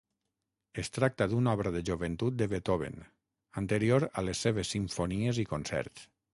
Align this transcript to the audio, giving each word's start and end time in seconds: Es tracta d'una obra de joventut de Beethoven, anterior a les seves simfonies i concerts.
Es 0.83 0.87
tracta 0.95 1.27
d'una 1.33 1.53
obra 1.57 1.73
de 1.75 1.83
joventut 1.89 2.39
de 2.41 2.49
Beethoven, 2.55 2.99
anterior 3.63 4.09
a 4.23 4.27
les 4.31 4.45
seves 4.49 4.75
simfonies 4.77 5.45
i 5.47 5.51
concerts. 5.57 6.13